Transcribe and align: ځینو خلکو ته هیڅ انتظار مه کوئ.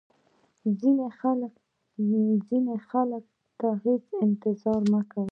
ځینو 2.47 2.75
خلکو 2.89 3.29
ته 3.59 3.67
هیڅ 3.83 4.05
انتظار 4.25 4.81
مه 4.91 5.01
کوئ. 5.11 5.27